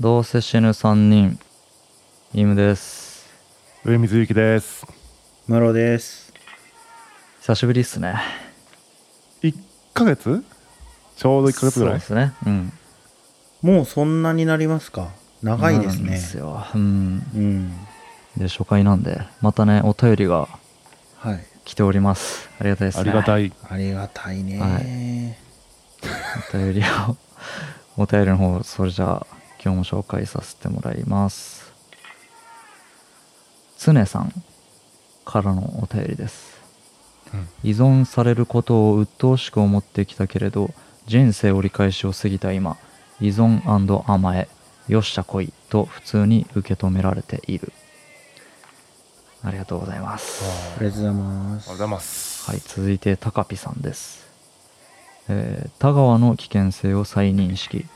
[0.00, 1.40] どうせ死ぬ3人。
[2.32, 3.28] イムです。
[3.84, 4.86] 上水幸です。
[5.48, 6.32] ムロです。
[7.40, 8.14] 久しぶりっすね。
[9.42, 9.56] 1
[9.94, 10.44] ヶ月？
[11.16, 12.00] ちょうど1ヶ月ぐらい？
[12.00, 12.32] そうですね。
[12.46, 12.72] うん。
[13.60, 15.08] もうそんなになりますか？
[15.42, 16.10] 長いですなんね。
[16.12, 16.64] ですよ。
[16.76, 16.80] うん。
[17.34, 17.72] うん。
[18.36, 20.48] で初回なんでまたねお便りが
[21.16, 21.44] はい。
[21.64, 22.48] 来ております。
[22.60, 23.00] ありがたいですね。
[23.00, 23.52] ありがたい。
[23.68, 24.80] ありがたいね、は
[26.54, 27.16] お便りを
[27.96, 31.72] お便りの方それじゃあ今日も紹介させてもらいます。
[33.78, 34.32] 常さん
[35.24, 36.58] からのお便りです。
[37.62, 40.70] 依存されることを鬱陶しく思ってきたけれど
[41.06, 42.78] 人生折り返しを過ぎた今
[43.20, 43.62] 依存
[44.10, 44.48] 甘え
[44.88, 47.72] よっしゃ来いと普通に受け止められている。
[49.44, 50.42] ありがとうございます。
[50.78, 51.68] ありがとうございまありがとうす。
[51.70, 52.50] ございます。
[52.50, 54.26] はい、続いて高ピさんです、
[55.28, 57.86] えー田川の危険性を再認識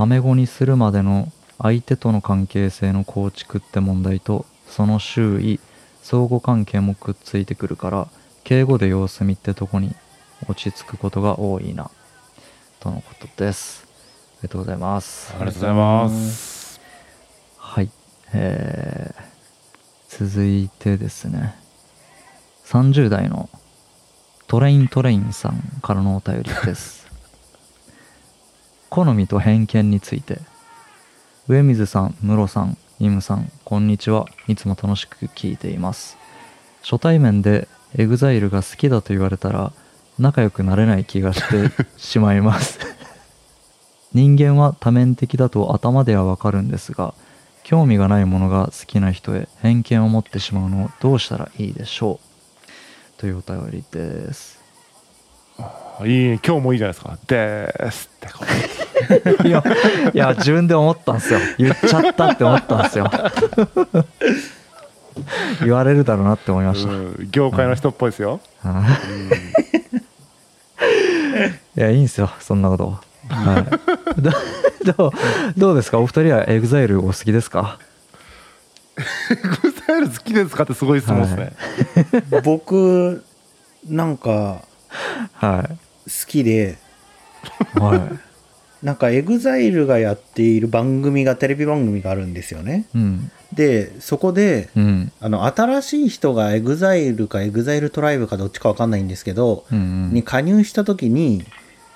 [0.00, 5.60] タメ語にするまでの相手との関係性の構築って問題とその周囲
[6.02, 8.08] 相互関係もくっついてくるから
[8.42, 9.94] 敬語で様子見ってとこに
[10.48, 11.90] 落ち着くことが多いな
[12.80, 13.86] とのことです。
[14.38, 15.34] ありがとうございます。
[15.34, 16.80] ありがとうございます。
[17.58, 17.90] はい、
[18.32, 19.30] えー
[20.08, 21.54] 続いてですね。
[22.64, 23.50] 30代の
[24.46, 26.99] トレイントレインさんからのお便りです
[28.90, 30.40] 好みと偏見について。
[31.48, 34.26] 上水さん室さんイムさんこんにちは。
[34.48, 36.18] いつも楽しく聞いています。
[36.82, 39.72] 初対面で EXILE が好きだと言われたら
[40.18, 42.80] 仲良くなれない気がして しまいます。
[44.12, 47.14] 人間は多面的だと頭ではわかるんですが
[47.62, 53.20] 興味がないものが好きな人へ偏見を持ってしまうのをどうしたらいいでしょう。
[53.20, 54.59] というお便りです。
[56.06, 57.18] いい今日もいいじゃないですか。
[57.26, 58.44] ですってこ
[59.48, 59.62] いや
[60.14, 61.40] いや自分で思ったんですよ。
[61.58, 63.10] 言っちゃったって思ったんですよ。
[65.62, 68.40] 言われるだろうなって思いました、うん業界の人っぽいですよ。
[68.62, 68.84] は
[71.76, 72.98] いいやいいんですよそんなこと。
[73.28, 73.64] はい。
[74.20, 74.30] ど
[74.96, 75.12] どう
[75.58, 75.98] どうですか？
[75.98, 77.78] お二人は EXILE お好きですか
[78.96, 81.52] ？EXILE 好きですかってすごい質問ですね、
[82.42, 83.22] 僕、
[83.88, 84.62] なんか、
[85.34, 85.68] は好
[86.26, 86.78] きで、
[87.76, 88.84] いはい。
[88.84, 92.86] なんか、 EXILE がやっている番組が、テレビ番組があるんですよね。
[92.94, 93.30] うん。
[93.52, 95.12] で、そこで、うん。
[95.20, 100.14] あの、新しい人が EXILE か EXILE TRIBE かどっちかわかんないんですけど、うんうん。
[100.14, 101.44] に加入した時に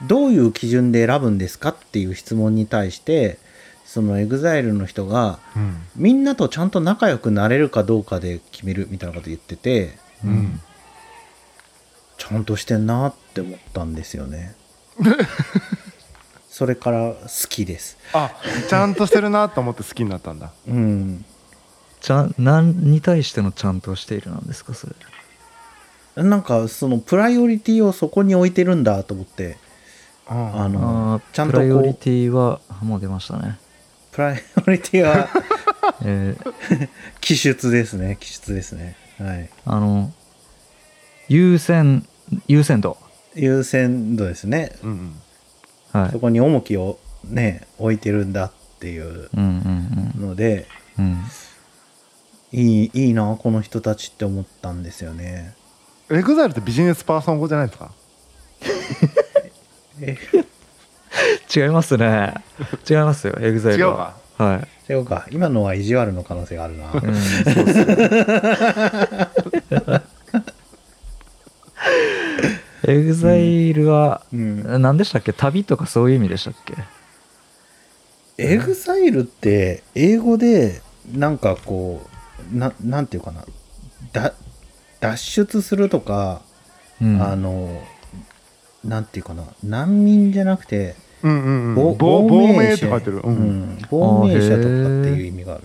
[0.02, 3.38] どういう基準で選ぶんですかっていう質問に対して
[3.84, 5.76] その EXILE の人がうん。
[5.96, 10.60] みんなとちゃんと仲良くなれるかどうかで決めるみたいなこと言っててうん
[12.16, 14.54] ちゃんとしてんなって思ったんですよね。
[16.48, 17.98] それから好きです。
[18.12, 18.30] あ
[18.68, 20.52] ちゃんとしてるなと思って好きになったんだ。
[20.68, 21.24] うん。
[22.00, 26.22] ちゃん何に対してのちゃんとしているなんですかそれ。
[26.22, 29.56] なんかそのプライオリティをそこに置いてるんだと思って。
[30.26, 30.68] ああ。
[30.68, 33.58] のちゃんとプライオリティはもう出ましたね。
[34.12, 35.28] プライオリティは
[36.04, 36.88] えー。
[37.20, 38.96] 気質ですね気質ですね。
[39.18, 39.50] はい。
[39.66, 40.12] あの
[41.28, 42.06] 優先
[42.48, 42.96] 優先度。
[43.34, 44.72] 優先度ですね。
[44.82, 44.90] うん
[45.92, 46.00] うん。
[46.02, 46.12] はい。
[46.12, 50.66] そこに重きをね置いてるんだっていううんうんので
[50.98, 51.04] うん。
[51.04, 51.18] うん
[52.52, 55.54] いいいいなこの人たちって思ったんですよね。
[56.08, 57.90] EXILE ってビジネスパーソン語じゃないですか？
[60.00, 60.16] え？
[61.56, 62.34] 違いますね。
[62.88, 64.44] 違いますよ EXILE 違うはか？
[64.44, 64.92] はい。
[64.92, 65.26] 違うか。
[65.32, 66.92] 今のは意地悪の可能性があるな。
[66.92, 67.14] うんそうっ
[67.72, 67.96] すね
[72.86, 74.82] EXILE は、うん。
[74.82, 75.32] 何でしたっけ？
[75.32, 76.74] 旅とかそういう意味でしたっけ？
[78.36, 82.02] EXILE って英語でなんかこ
[82.52, 83.44] うななんていうかな？
[84.12, 84.34] だ
[85.00, 86.42] 脱出するとか、
[87.00, 87.22] うん。
[87.22, 87.82] あの
[88.84, 89.44] なんていうかな？
[89.62, 91.96] 難民じゃなくてうんうんうん。
[91.96, 93.76] 亡命って者書いてる、ううん。
[93.76, 94.68] ん、亡命者とかって
[95.10, 95.64] いう意味がある。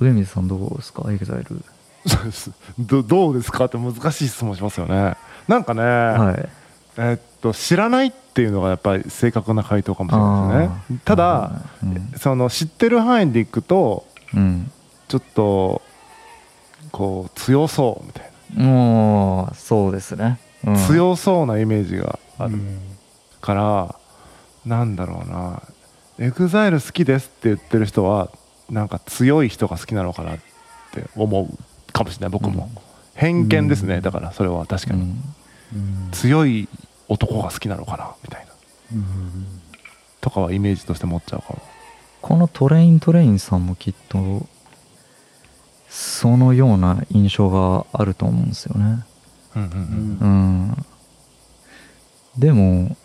[0.00, 1.04] 上水さんどうですか？
[1.12, 1.62] EXILE。
[2.08, 2.50] そうです。
[2.78, 3.66] どどうですか？
[3.66, 5.16] って難しい質問しますよね
[5.50, 6.48] なんかね、はい。
[6.96, 10.98] えーっと知らないっていうのがやっぱり正確な回答かもしれないですね。
[11.04, 11.50] ただ、
[11.82, 12.12] うん。
[12.16, 14.70] その知ってる範囲でいくとうん。
[15.08, 15.82] ちょっと
[16.92, 18.30] こう強そうみたい
[18.64, 20.74] もうそうですね、うん。
[20.74, 22.78] な、強そうなイメージがあるうん。
[23.40, 23.94] から、
[24.64, 25.62] なんだろうな。
[26.20, 28.30] EXILE 好きですって言ってる人は
[28.68, 30.38] なんか強い人が好きなのかなっ
[30.92, 32.70] て思うかもしれない僕も、
[33.14, 35.14] 偏見ですね、だからそれは確かに、
[36.12, 36.68] 強い
[37.08, 38.14] 男が好きなのかな？
[38.22, 38.52] みたいな。
[38.94, 39.46] うん。
[40.20, 41.62] とかはイメージとして持っちゃうかも。
[42.22, 44.46] このトレイントレインさんもきっと
[45.88, 49.04] そのような印象があると思うんですよね。
[49.56, 50.76] うん
[52.38, 52.96] でも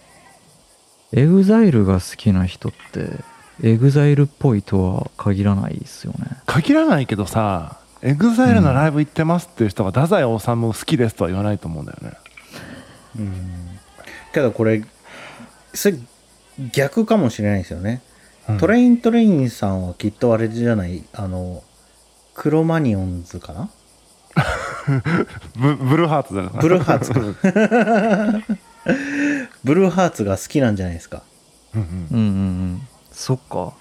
[1.12, 3.24] EXILE が好きな人って
[3.64, 6.28] EXILE っぽいとは限らないですよね。
[6.46, 12.12] 限らないけどさ EXILE のライブ行ってますっていう人が太宰治好きですとは言わないと思うんだよね
[13.18, 13.80] うん。
[14.34, 14.84] けどこれ
[15.74, 15.98] それ
[16.72, 18.02] 逆かもしれないですよね、
[18.50, 18.58] うん。
[18.58, 21.64] トレイントレインさんはきっとあれじゃないあの
[22.34, 23.70] クロマニヨンズかな？
[25.56, 27.14] ブ ブルーハーツだよブルーハーツ。
[29.64, 31.24] ブルーハーツが好きなんじゃないですか。
[31.74, 31.88] うんうん。
[31.88, 32.30] うんうんう
[32.76, 32.88] ん。
[33.12, 33.74] そっか。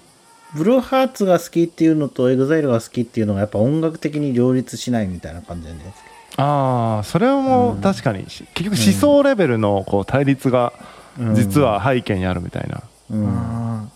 [0.55, 10.73] ブルーハーツが好きっていうのと EXILE が好きっていうのがやっぱ音楽的に両立しないみたいな感じなんじゃないですかああそれも確かに、結局思想レベルのこう対立が
[11.17, 11.35] うん。
[11.35, 13.27] 実は背景にあるみたいな、うん。
[13.27, 13.89] あー。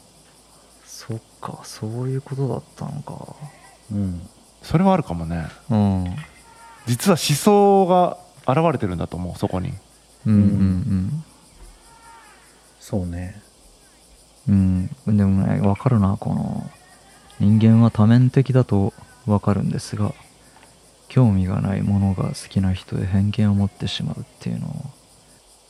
[0.85, 3.35] そっかそういうことだったのか。
[3.91, 4.21] うん。
[4.61, 5.47] それはあるかもね。
[5.69, 6.05] うん。
[6.85, 9.73] 実は思想が現れてるんだと思うそこに。
[10.25, 11.23] うんうん
[12.79, 13.41] そうね
[14.47, 15.17] うんうん。
[15.17, 16.69] でもねわかるなこの。
[17.39, 18.93] 人間は多面的だと
[19.25, 20.13] わかるんですが
[21.09, 24.71] 興味がないものが好きな人へ偏見を持ってしまうっていうのを。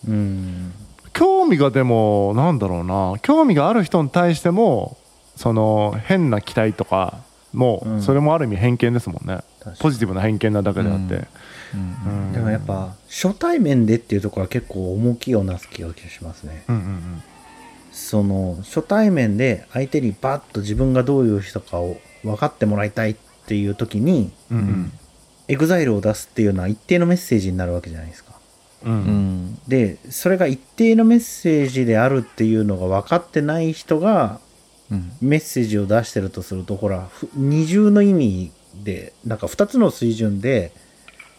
[0.10, 0.74] うん。
[1.14, 3.16] 興味がでもなんだろうな。
[3.22, 4.98] 興味がある人に対しても
[5.36, 7.20] その変な期待とか
[7.54, 8.02] もうん。
[8.02, 9.78] それもある意味偏見ですもんね、確かに。
[9.78, 11.28] ポジティブな偏見なだけであって、
[11.74, 12.24] うん。
[12.26, 12.34] うん。
[12.34, 16.64] でもやっぱ初対面でっていうところは結構重きをなす気がしますね。
[16.68, 17.24] うんうん。
[17.92, 23.16] その初対面で相手にバッと自分がどういう人かを分かってもらいたいっ
[23.48, 24.92] ていう時にうんうん
[25.50, 28.34] EXILE を出すっていうのは一定のメッセージになるわけじゃないですか。
[28.86, 28.92] うん。
[28.92, 29.02] ううん。
[29.52, 34.40] んでそれが一定のメッセージであるっていうのが分かってない人が
[34.92, 35.12] うん。
[35.22, 38.52] メッセージを出してるとするとほらふ二重の意味
[38.84, 40.72] でなんか2つの水準で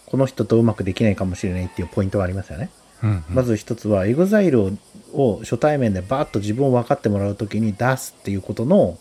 [0.07, 2.71] この人とうまくできないかもしれないっていうポイントがありますよね、
[3.03, 4.71] うんまず一つは EXILE を
[5.13, 8.99] を初対面でバーッと自分を分かってもらう時に出すっていうことの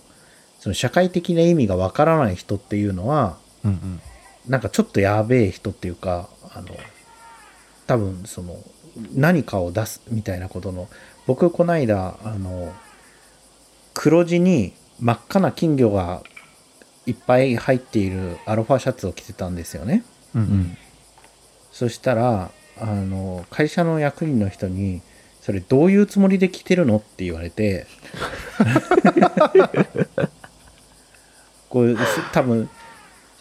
[0.59, 4.01] その社会的な意味が分からない人っていうのはうんうん
[4.49, 6.67] なんかちょっとやべえ人っていうかあの
[7.87, 8.57] 多分その
[9.13, 10.89] 何かを出すみたいなことの
[11.27, 12.73] 僕この間あの
[13.93, 16.23] 黒地に真っ赤な金魚が
[17.05, 20.03] いっぱい入っているアロファシャツを着てたんですよね
[20.35, 20.77] うんううんん
[21.71, 22.51] そしたら
[22.81, 25.01] あの会社の役員の人に
[25.41, 27.85] 「それどういうつもりで着てるの?」って言われて
[31.69, 32.69] こうす多分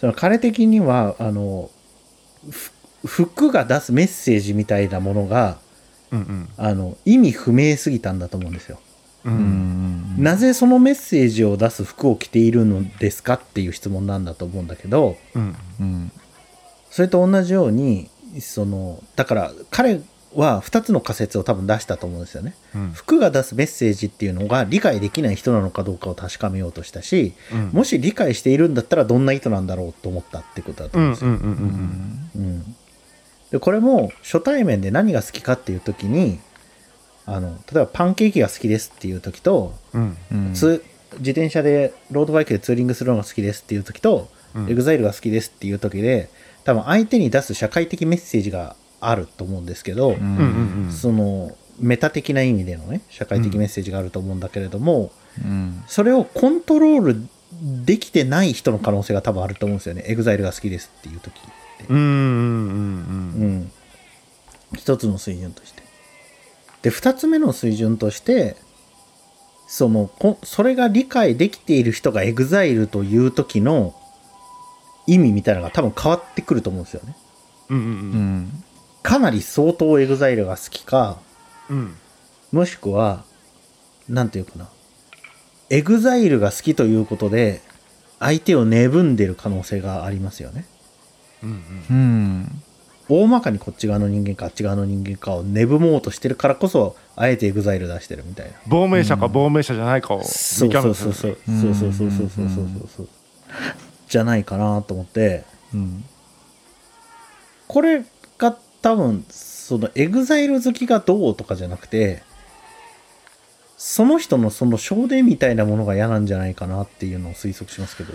[0.01, 1.71] その彼的にはあの
[2.51, 2.73] ふ
[3.07, 5.59] 服が出すメッセージみたいなものが
[6.11, 6.49] うんうん。
[6.57, 8.79] あの意味不明すぎたんだと思うんですよ。
[9.25, 10.23] ううんん。
[10.23, 15.57] なぜそのメッセージを出す服を着ているのですかっていう質問なんだと思うんだけどうん。
[15.81, 16.13] うん。
[16.91, 18.09] それと同じように
[18.41, 20.01] そのだから彼
[20.35, 22.55] は2つの仮説を多分出したと思うんですよね。
[22.75, 22.93] うん。
[22.93, 27.71] 服が出すメッセージっていうのが理解できない人なのかどうかを確かめようとしたしうん。
[27.73, 31.31] もし理解しているんだったらどんな意図なんだろうと思ったってことだとう思うんですよ。
[31.31, 32.77] んうん
[33.51, 36.39] でこれも初対面で何が好きかっていう時に
[37.25, 40.17] あの例えばパンケーキが好きですっていう時と、うん。
[40.33, 40.55] うん。
[40.55, 40.85] ツ
[41.19, 44.71] 自転車でロードバイクでツーリングするのが好きですっていう時と、うん。
[44.71, 46.29] EXILE が好きですっていう時で
[46.65, 50.17] 多分相手に出す社会的メッセージがあると思うんですけど、うん。
[50.17, 50.93] うんうんうん。
[50.93, 55.13] そのメタ的な意味でのね社会的メッセージがあると思うんだけれども、
[55.43, 55.83] うん。
[55.87, 57.29] それをコントロール
[57.85, 60.05] できてない人の可能性が多分あると思うんですよね。
[60.07, 61.85] EXILE が好きですっていう時って。
[61.89, 63.71] うんうんうん
[64.73, 65.83] うん、一つの水準として。
[66.83, 68.57] で、二つ目の水準として、
[69.67, 73.95] その、こそれが理解できている人がエグザイルという時の
[75.07, 77.17] 意味みたいなのが多分変わってくると思うんですよね。
[77.71, 77.97] うんうんううん
[78.41, 78.65] ん
[79.19, 81.19] かなり相当エグザイルが好きか、
[81.69, 81.97] うん。
[82.53, 83.25] もしくは、
[84.09, 84.69] なんていうかな。
[85.71, 87.61] エグザイルが好きということで、
[88.21, 90.67] 相手をねぶんでる可能性がありますよね。
[91.43, 92.63] うんうん。
[93.09, 98.53] 大まかにこっち側の人間かあっち側の人間かをねぶもうとしてるからこそあえてエグザイル出してるみたいな。
[98.69, 103.09] 亡命者か亡命者じゃないかをそう見極そうそうめてるそうそうそうそうそうそうそうそうそう
[104.09, 105.45] じゃないかなと思って
[105.75, 106.05] うん
[107.67, 108.05] これが
[108.89, 112.23] 多分そのエグザイル好きがどうとかじゃなくて
[113.77, 118.15] その人のその少年みたいなものが嫌なんじゃないかなっていうのを推測しますけど。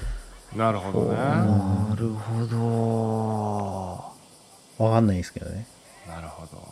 [0.58, 1.16] なるほどね。
[1.16, 2.46] なるほ
[4.80, 4.84] ど。
[4.84, 5.68] わかんないですけどね。
[6.08, 6.68] なるほど。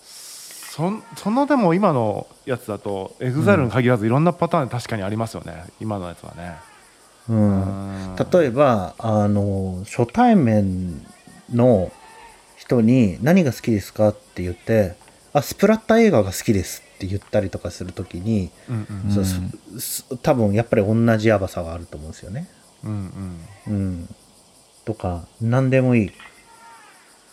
[0.00, 5.64] そそのでも今のやつだと EXILE に限らずいろんなパターン確かにありますよね。
[5.80, 6.54] 今のやつはね。
[7.28, 8.12] うん。
[8.12, 8.16] うん。
[8.16, 11.04] 例えばあの初対面
[11.52, 11.90] の
[12.76, 14.94] 人に「何が好きですか?」って言って
[15.32, 22.48] 「あスプラッタ映画が好きです」って言ったりとかするときに、うんうん多分やっぱり同じヤバさがあると思うんですよね。
[22.84, 24.14] うんうんうん。
[24.84, 26.12] とか何でもいい。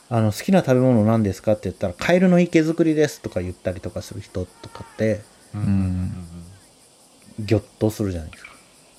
[0.09, 5.21] あの好きな食べ物何ですかって言ったら「カエルの池作りです」とか言ったりとかする人とかって
[5.53, 8.51] うんうんギョッとするじゃないですか。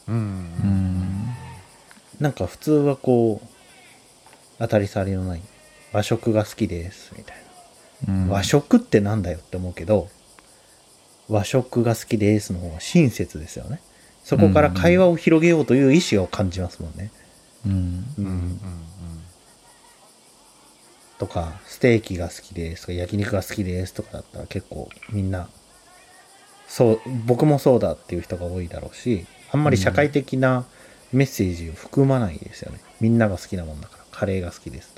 [0.09, 1.35] うん
[2.21, 3.47] なんか普通はこう
[4.59, 5.43] 当たり障りのない
[5.93, 7.37] 和食が好きですみたい
[8.09, 8.29] うん。
[8.29, 10.09] な和食ってなんだよって思うけど
[11.29, 13.81] 和食が好きですの方が親切ですよね。
[14.25, 17.11] そこから会話を広げようという意思を感じますもんね、
[17.67, 17.73] うん。
[17.73, 17.85] うん。
[18.19, 18.59] うんうん
[21.19, 25.49] とかステーキが好きですとか焼肉が好きですとかだったら結構みんな
[26.69, 30.65] そう僕もそうだっていう人が多いだろうしあんまり社会的な
[31.13, 32.81] メッセージを含まないですよね。
[33.01, 34.93] みんなが好きなもんだからカレーが好きです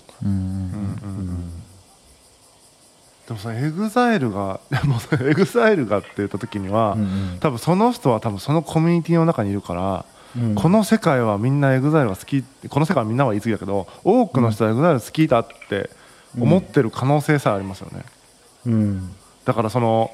[3.27, 10.05] でもさ EXILE がもう EXILE がって言った時には、うんうん多分その人は多分そのコミュニティの中にいるから、
[10.37, 15.91] うんこの世界はみんな EXILE が好きこの世界はみんなは言い過ぎだけど多くの人は EXILE 好きだって
[16.39, 18.05] 思ってる可能性さえありますよね、
[18.67, 19.11] うん
[19.45, 20.13] だからその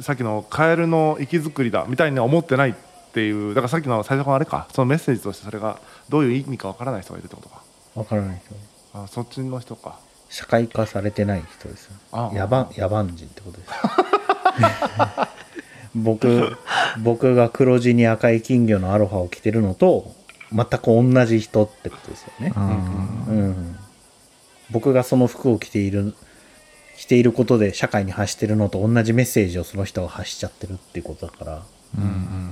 [0.00, 2.74] さっきのカエルの息作りだみたいには思ってないっ
[3.12, 7.62] ていうだからさっきの最初のあれかそのメッセージとしてそれがどういう意味かわからない人がいるってことか
[7.94, 8.54] わからない人
[8.94, 9.98] あそっちの人か。
[10.28, 11.92] 社会化されてない人ですよ。
[12.12, 12.34] ああ。
[12.34, 13.70] 野蛮野蛮人ってことです。
[15.94, 16.56] 僕
[17.02, 20.14] 僕が黒地に赤い金魚のアロハを着てるのと
[20.52, 23.76] 全く同じ人ってことですよね、あうん、
[24.70, 26.14] 僕がその服を着ている
[26.96, 31.62] 着ていることで社会に発してるのと同じメッセージをその人が発しちゃってるっていうことだから。
[31.98, 32.50] ーうん。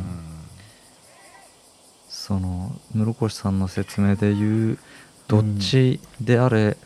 [2.09, 4.79] その室越さんの説明で言う
[5.31, 6.77] どっちであれ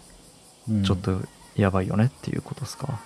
[0.69, 1.21] うんちょっと
[1.57, 3.01] やばいよねっていうことですか、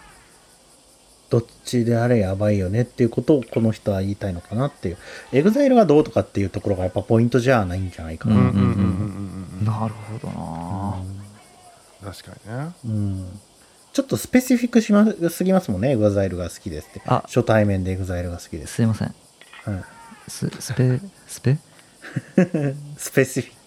[1.30, 4.96] どっちであれやばいよねっていうことをこの人は言いたいのかなっていう。
[5.32, 8.36] エグザイルがどうとかっていうところがやっぱポイントじゃないんじゃないかな。
[8.36, 10.28] うんうんうんうんうんうんなるほど
[12.04, 13.40] な、確かにねうん
[13.92, 17.02] ちょっと specific しますぎますもんね、エグザイルが好きですって。
[17.06, 18.74] あ初対面でエグザイルが好きです。
[18.74, 19.14] すいません
[19.64, 19.84] はい
[20.28, 21.58] ススペスペ？
[22.96, 23.57] specific。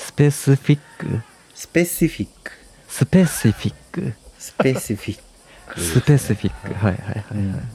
[0.00, 2.52] specific？specific。
[2.88, 4.14] スペシフィック？
[4.38, 5.20] スペシフィッ
[5.68, 5.78] ク。
[5.80, 6.74] スペシフィック。
[6.74, 7.68] はいはいはいはい、うん。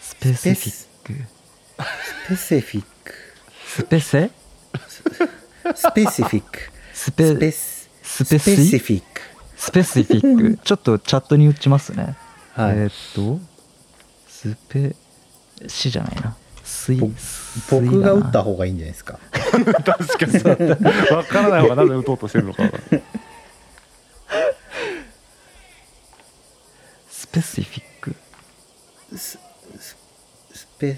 [0.00, 1.12] スペシフィック。
[2.36, 3.14] スペシフィック。
[3.66, 4.30] スペセ
[5.74, 6.58] スペシフィック。
[6.94, 7.58] スペスペシ
[8.02, 9.20] スペシフィック。
[9.56, 10.58] スペシフィック。
[10.62, 12.16] ちょっとチャットに打ちますね、
[12.54, 12.76] はい。
[12.76, 13.40] えーっと
[14.28, 14.94] スペ
[15.66, 16.36] シじゃないな
[17.70, 19.18] 僕が打った方がいいんじゃないですか。
[19.32, 20.32] 確かに。
[20.38, 22.62] 分からない方がなぜ打とうとしてるのか
[27.10, 28.16] スペシフィック。
[29.16, 29.38] ス
[30.78, 30.96] ペ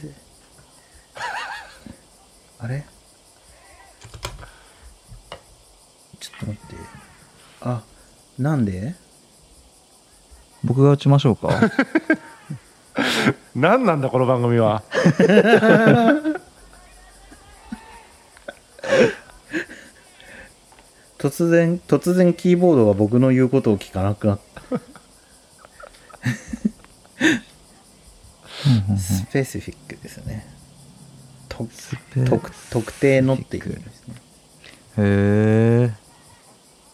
[2.58, 2.84] あれ？
[6.20, 6.76] ちょっと待って。
[7.60, 7.82] あ
[8.38, 8.94] なんで？
[10.62, 11.48] 僕が打ちましょうか？
[13.54, 14.82] 何なんだこの番組は。
[21.18, 24.62] 突然突然キーボードが僕の言うことを聞かなくなった。
[28.98, 30.46] specific ですね。
[31.48, 31.68] 特
[32.70, 33.82] 特定のっていうね。
[34.98, 35.92] へえ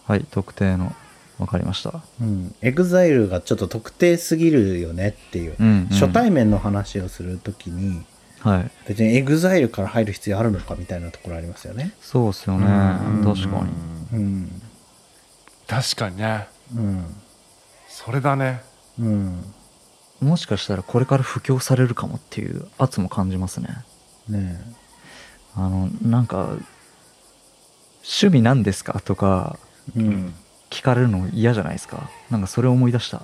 [0.06, 0.94] はい特定の
[1.40, 2.02] 分かりました。
[2.20, 5.86] うん、エグザイルがちょっと特定すぎるよねっていう、うんうん。
[5.86, 8.02] 初対面の話をするときに
[8.40, 8.70] はい。
[8.86, 11.92] 別にエグザイルから入る必要あるのかみたいなところありますよね。
[12.00, 12.66] そうっすよね。
[12.66, 12.68] う
[13.20, 13.24] ん。
[13.24, 13.64] 確か
[14.12, 14.18] に。
[14.18, 14.62] うん。
[15.66, 16.48] 確かにね。
[16.74, 17.04] うん。
[17.88, 18.62] それだね。
[18.98, 19.44] うん。
[20.20, 23.68] もしかしたらこれから布教されるかもっていう圧も感じますね。
[24.28, 24.60] ね
[25.54, 26.56] あのなんか
[28.04, 29.58] 「趣味何ですか?」とか
[29.96, 30.34] えうん
[30.70, 32.08] 聞かれるの嫌じゃないですか。
[32.30, 33.18] なんかそれを思い出した。
[33.18, 33.22] あ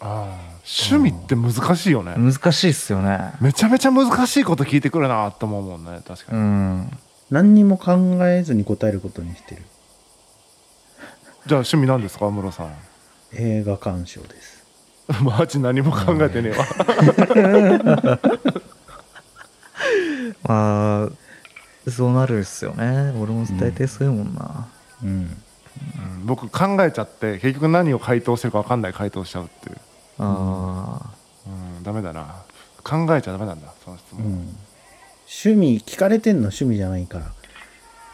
[0.00, 2.14] あ趣味って難しいよね。
[2.16, 3.32] 難しいっすよね。
[3.40, 6.98] めちゃめちゃ難しいこと聞いてくるなと思うもんね確かうに、ん。
[7.30, 7.96] 何にも考
[8.28, 9.62] えずに答えることにしてる。
[11.46, 12.74] じゃあ趣味何ですかムロさん。
[13.32, 14.64] 映画鑑賞です。
[15.22, 16.66] マジ何も考えてねえわ。
[21.08, 21.08] ま
[21.86, 23.12] あそうなるっすよね。
[23.18, 24.68] 俺も大体そういうもんな、
[25.02, 25.42] うんうん
[26.24, 29.76] 僕考えちゃって結局何を回答してるか分かんない回答しちゃうっていう。
[30.18, 31.00] あ
[31.82, 32.42] ダメだな。
[32.84, 34.32] 考えちゃダメなんだその質問、うん、
[35.42, 37.32] 趣味聞かれてんの趣味じゃないから。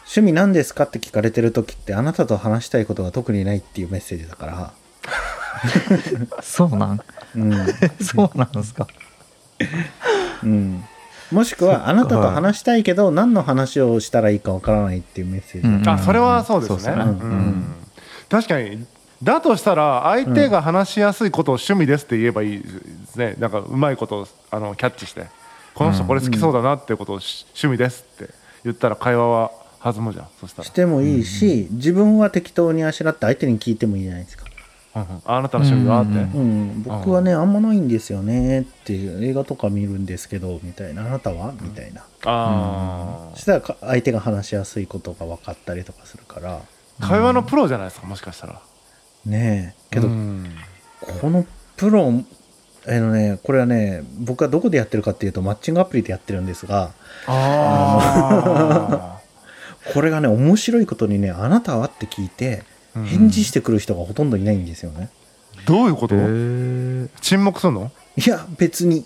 [0.05, 4.73] 趣味何ですかって聞かれてる時ってあなたと話したいことが特にないっていうメッセージだから。
[6.43, 7.01] そうなん。
[7.35, 7.53] うん、
[8.03, 8.87] そうなんですか。
[10.43, 10.83] うん、
[11.31, 16.95] もしくはあなたと話したいけど何の話をしたらいいかわからないっていうメッセージ、うんあそれはそうですね。
[18.29, 18.85] 確かに
[19.23, 22.67] だとしたら相手が話しやすいことを趣味ですって言えばいいで
[23.07, 23.35] すね。
[23.39, 25.27] なんかうまいことをあのキャッチして。
[25.75, 29.51] この人これ好きそうだなっていうことをし趣味ですって言ったら会話は
[29.83, 30.27] 弾むじゃん。
[30.39, 30.63] そしたら。
[30.65, 34.54] してもいいし、自分は適当にあしらって相手に聞いてもいいじゃないですか、うんうん
[34.95, 36.01] あなたの趣味は？
[36.01, 41.05] って、うんうん、僕はねあんまないんですよねっていう映画とか見るんですけどみたいな。
[41.05, 41.53] あなたは？
[41.59, 42.05] みたいな。
[42.23, 46.61] あそしたらか相手が話しやすいことが分かったりとかするから。
[47.01, 48.61] あ会話のプロじゃないですかもしかしたら。
[49.25, 49.83] ねえ。
[49.91, 50.49] けど、うん。
[51.21, 52.09] このプロ
[52.87, 56.91] あのねこれはね僕はどこでやってるかっていうとマッチングアプリでやってるんですが。
[57.27, 59.19] あ
[59.93, 61.87] これがね面白いことにねあなたは？
[61.87, 62.63] って聞いて
[63.03, 65.09] 返事してくる人がほとんどいないんですよね、
[65.65, 66.15] どういうこと？
[67.21, 67.91] 沈黙するの？
[68.15, 69.05] いや別に。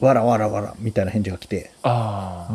[0.00, 1.70] わらわらわらみたいな返事が来て。
[1.82, 2.52] ああ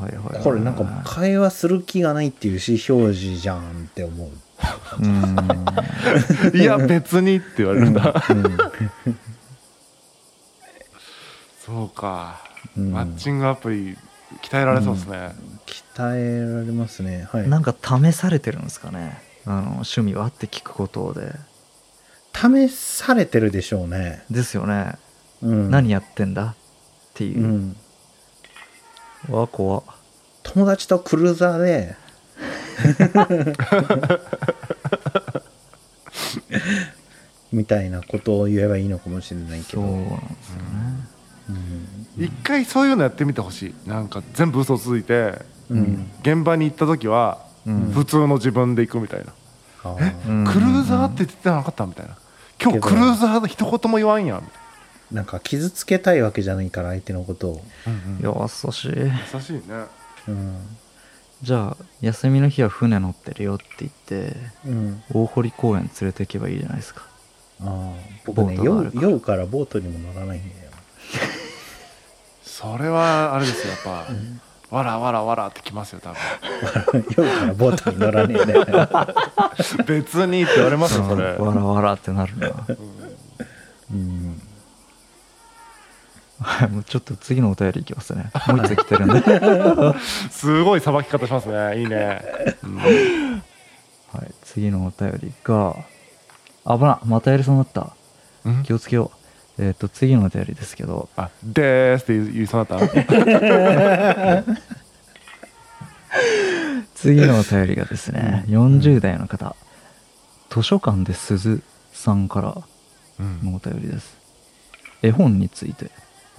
[0.00, 0.42] あはいはいはい。
[0.42, 4.30] これなんか会話する気がないっていう意思表示じゃんって思う、
[5.00, 5.36] うん。
[5.38, 5.64] あ
[6.52, 8.12] いや別にって言われるんだ。
[8.30, 8.58] うん。
[11.64, 12.40] そうか、
[12.76, 12.90] うん。
[12.90, 13.96] マッチングアプリ
[14.42, 15.32] 鍛えられそうですね、
[15.94, 17.28] 鍛えられますね。
[17.30, 17.48] はい。
[17.48, 20.26] なんか試されてるんですかねあの趣味は？
[20.26, 21.32] って聞くことで。
[22.32, 24.94] 試されてるでしょうね、ですよね、
[25.42, 26.44] うん、何やってんだ？
[26.46, 26.54] っ
[27.14, 27.42] ていう。
[27.42, 27.76] う、ん。
[29.28, 29.78] わ怖。
[29.78, 29.82] っ
[30.42, 31.96] 友達とクルーザーで。
[37.52, 40.12] みたいなことを言えばいいのかもしれないけど、そうなんです
[40.52, 40.70] よね、
[41.48, 41.52] う
[42.22, 42.24] ん。
[42.24, 43.88] 一回そういうのやってみてほしい。
[43.88, 46.10] なんか全部嘘ついてうん。
[46.22, 49.32] 現場に行った時はうん普通の自分で行くみたいな、
[49.84, 50.14] あえ？
[50.26, 50.44] ーうん。
[50.46, 52.16] クルーザーって言ってなかったみたいな。
[52.62, 54.40] 今日クルーザーで一言も言わんやん。
[54.42, 54.60] みたい
[55.12, 57.64] なんか傷つけたいわけじゃないから相手のことを、
[58.20, 58.88] な、優しい。
[59.34, 59.60] 優しいね。
[60.28, 60.76] うん。
[61.42, 67.02] じゃあ休みの日は船乗ってるよって言ってうん、大堀公園連れて行けばいいじゃないですか。
[67.62, 67.92] あー。
[68.26, 69.08] 僕ね酔うボートがあるから。
[69.08, 70.70] 酔うからボートにも乗らないんだよ。
[72.44, 74.06] それはあれですよやっぱ、
[74.70, 76.10] わらわらわらってきますよ多
[76.96, 78.64] 酔うからボートに乗らねえんだよ
[79.84, 81.24] 分別にって言われますよそれ。
[81.38, 82.50] うんわらわらってなるな。
[83.92, 84.42] うん。
[86.40, 88.30] はい もうちょっと次のお便りいきますね。
[88.46, 89.22] もう一つ来てるんで、
[90.30, 91.80] すごいさばき方しますね。
[91.80, 92.22] いいね、
[92.62, 92.76] うん。
[92.78, 95.76] はい、次のお便りが。
[96.66, 97.90] 危なまたやりそうになった。
[98.44, 98.62] うん？
[98.62, 99.19] 気をつけよう
[99.60, 101.08] えっ、と次のお便りですけど。
[101.16, 104.44] あでーすって言い言いそうになった？
[106.94, 109.54] 次のお便りがですね、40代の方。
[110.50, 112.58] 図書館で鈴さんから
[113.20, 113.40] うん。
[113.52, 114.16] のお便りです。
[115.02, 115.90] 絵本について。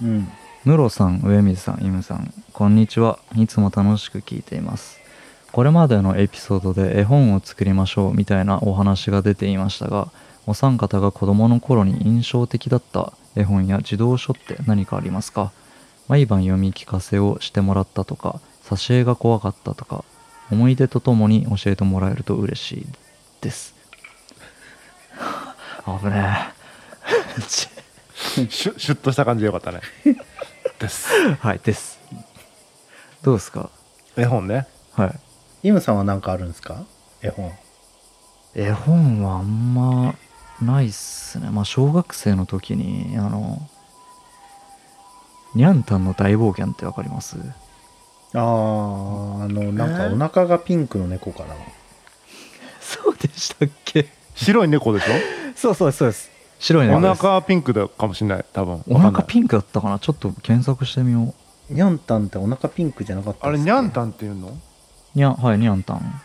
[0.02, 0.28] うん。
[0.64, 3.18] ムロさん上水さんイムさんこんにちは。
[3.36, 5.00] いつも楽しく聞いています。
[5.50, 10.08] これまでのエピソードで絵本を作りましょうみたいなお話が出ていましたが
[10.46, 15.52] お三方が子供の頃に印象的だった絵本や児童書って何かありますか？
[16.08, 20.04] 毎晩読み聞かせをしてもらったとか挿絵が怖かったとか
[20.50, 22.86] 思い出とともに教えてもらえると嬉しい
[23.40, 23.74] です。
[25.86, 26.52] 危ね
[27.38, 27.40] え。
[27.48, 29.80] シュシュッとした感じでよかったね。
[30.78, 31.08] です。
[31.36, 31.98] はいです。
[33.22, 33.70] どうですか？
[34.16, 34.66] 絵本ね。
[34.94, 35.68] はい。
[35.68, 36.84] イムさんは何かあるんですか？
[37.22, 37.52] 絵本。
[38.54, 40.14] 絵本はあんま
[40.62, 41.50] ないっすね。
[41.50, 43.58] まあ小学生の時にあの
[45.54, 47.36] ニャンタンの大冒険ってわかります？
[48.34, 48.42] あああ
[49.48, 51.54] のなんかお腹がピンクの猫かな、
[52.80, 54.06] そうでしたっけ？
[54.34, 55.04] 白い猫でし
[55.54, 56.30] そうそうそうです。
[56.58, 57.20] 白い猫です。
[57.22, 58.82] 腹ピンクだかもしれない多分。
[58.88, 59.12] おわかんない。
[59.12, 59.98] 腹ピンクだったかな？
[59.98, 61.34] ちょっと検索してみよ
[61.70, 61.74] う。
[61.74, 64.56] ニャンタンってお腹ピンクじゃなかったあれニャンタンっていうの？
[65.14, 66.20] にゃはいニャンタン。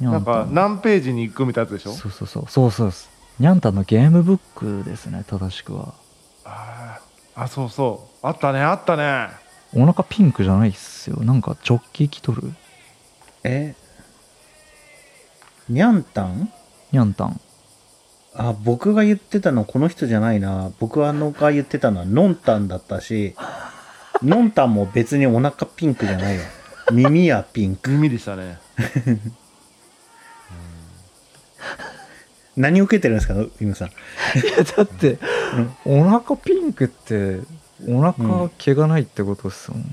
[0.00, 0.46] ニャなんンタン。
[0.46, 1.92] か何ページに行くみたいなやつでしょ？
[1.94, 2.44] そうそうそう。
[2.48, 3.08] そうそうです
[3.40, 5.94] ニャンタンのゲームブックですね正しくは。
[6.44, 8.26] あーあそうそう。
[8.26, 9.28] あったねあったね。
[9.74, 11.16] お腹ピンクじゃないっすよ。
[11.24, 12.52] なんか直帰きとる？
[13.42, 13.74] え？
[15.68, 16.52] ニャンタン？
[16.92, 17.40] ニャンタン。
[18.36, 20.70] あ僕が言ってたのこの人じゃないな。
[20.78, 23.34] 僕あのが言ってたのはノンタンだったし
[24.22, 26.44] ノンタンも別にお腹ピンクじゃないわ。
[26.92, 27.90] 耳はピンク。
[27.90, 28.58] 耳でしたね
[32.56, 33.88] 何受けてるんですかイムさん？
[33.88, 33.90] い
[34.56, 35.18] やだって、
[35.84, 37.40] お腹ピンクって
[37.88, 39.84] お腹毛がないってことっすもん、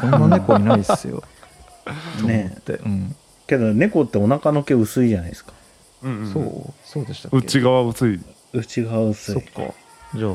[0.00, 1.22] そんな猫いないっすよ。
[2.24, 2.88] ねと思って。
[2.88, 5.52] うん、けど猫ってお腹の毛薄いじゃないですか。
[6.02, 7.36] うんうんそうそうでしたっけ？
[7.36, 8.20] 内側薄い。
[8.52, 9.34] 内側薄い。
[9.34, 9.74] そっか。
[10.14, 10.34] じゃあ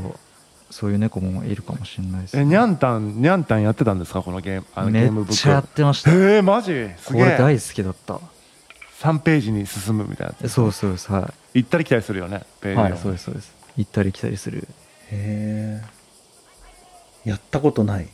[0.69, 4.21] そういう猫もいるかもしれないです、えニャンタンニャンタンやってたんですか？
[4.21, 6.11] このゲームあのゲめームブっちゃやってました。
[6.11, 6.89] えー、マジ？
[6.97, 7.23] すげえ。
[7.25, 8.19] これ大好きだった。
[8.99, 12.87] 3ページに進むみたいなそうそうですは行ったり来たりするよねページを。
[12.87, 13.53] いはいそうですそうです。
[13.77, 14.67] 行ったり来たりする。
[15.11, 15.81] へ
[17.25, 18.07] えやったことない。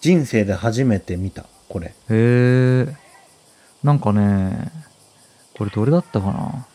[0.00, 1.88] 人生で初めて見たこれ。
[1.88, 2.86] へえ
[3.82, 4.70] なんかね
[5.56, 6.66] これどれだったかな。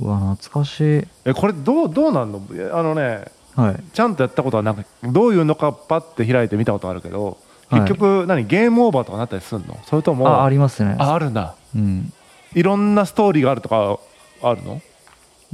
[0.00, 1.08] うわ懐かしい。
[1.24, 2.40] えこれどうどうなんの？
[2.54, 3.24] えあのね
[3.56, 3.82] はい。
[3.92, 7.80] ちゃんとやったことはなくどういうのかパッて開いて見たことあるけどはい。
[7.82, 9.78] 結局何ゲームオーバーとかなったりするの？
[9.84, 10.96] それともあありますね。
[10.98, 11.56] ああるんだ。
[11.74, 12.12] うん。
[12.54, 13.98] いろんなストーリーがあるとか
[14.40, 14.80] あるの、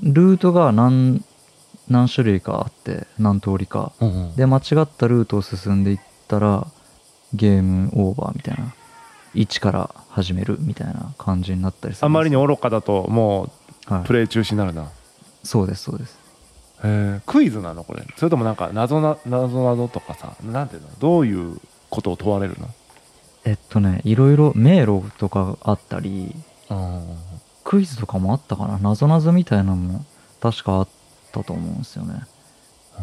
[0.03, 1.23] ルートが何
[1.89, 3.93] 何種類かあって何通りか。
[4.37, 6.67] で間違ったルートを進んでいったら
[7.33, 8.75] ゲームオーバーみたいな。
[9.35, 13.51] 1から始めるみたいな感じになったりするあまりにに、愚かだとも
[13.87, 14.89] はいうプレイ中止になるな、
[15.43, 16.17] そうですそうです。
[16.85, 17.21] へー。
[17.23, 18.07] クイズなのこれ。
[18.17, 20.89] それともなんか謎な謎などとかさなんていうの？
[21.01, 21.59] どういう
[21.91, 22.69] ことを問われるの？
[23.45, 26.33] えっとねいろいろ迷路とかあったり
[27.65, 28.79] クイズとかもあったかな。
[28.79, 30.05] 謎謎みたいなのも
[30.41, 30.89] 確かあっ
[31.33, 32.23] たと思うんですよね。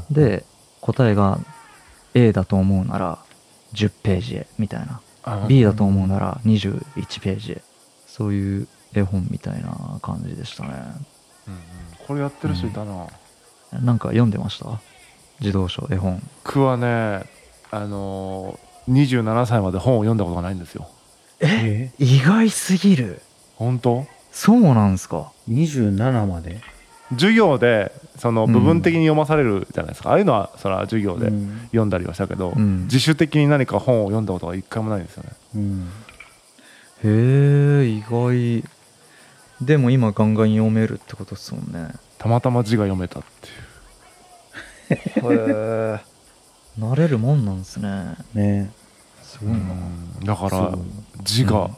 [0.09, 0.45] で
[0.79, 1.39] 答えが
[2.13, 3.19] A だと思うなら
[3.73, 5.01] 10ページへみたいな。
[5.23, 7.61] あ B だと思うなら21ページへ。
[8.07, 10.69] そういう絵本みたいな感じでしたね。
[11.47, 11.59] うんうん。
[12.07, 13.07] これやってる人いたな、
[13.71, 14.79] なんか読んでました？
[15.39, 16.21] 児童書絵本。
[16.43, 17.23] 僕はね
[17.71, 20.87] あのー、27歳まで本を読んだことがないんですよ。
[21.39, 21.91] え？
[21.99, 23.21] 意外すぎる。
[23.55, 24.05] 本当？
[24.31, 26.61] そうなんすか？27まで？
[27.11, 31.59] 授業でそのうん部分的に読まされるじゃないですか、ああいうのはそれは授業でうん。
[31.67, 32.83] 読んだりはしたけど、うん。
[32.83, 35.29] 自主的に何か本を読んだことが一回もないんですよね。
[35.55, 35.89] うん。
[37.03, 38.63] へえ意外。
[39.61, 41.93] でも今ガンガン読めるってことっすもんね。
[42.17, 43.23] たまたま字が読めたっ
[44.89, 45.33] ていう。
[45.33, 45.35] へ
[45.97, 45.99] え。
[46.79, 48.15] 慣れるもんなんですね。
[48.33, 48.71] ね。
[49.21, 49.57] すごいな。
[49.57, 50.25] うん。
[50.25, 50.73] だから
[51.23, 51.75] 字が、うん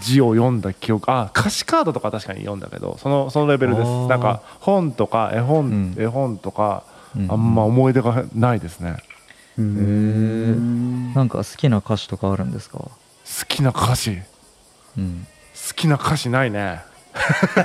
[0.00, 1.10] 字を読んだ記憶。
[1.12, 3.88] あ歌詞カードとか確かに読んだけどそのそのレベルです。
[4.08, 5.94] なんか本とか絵本、うん。
[5.98, 6.82] 絵本とか
[7.16, 7.30] うん。
[7.30, 8.96] あんま思い出がないですね。
[9.56, 12.78] うへんなんか好きな歌詞とかあるんですか？
[12.78, 12.90] 好
[13.46, 14.18] きな歌詞。
[14.98, 15.26] うん。
[15.68, 16.80] 好きな歌詞ないね。